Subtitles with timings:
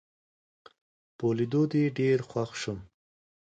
[1.17, 2.79] په لیدو دي ډېر خوښ شوم